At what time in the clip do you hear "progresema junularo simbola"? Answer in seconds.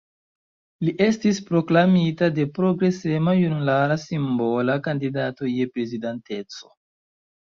2.55-4.77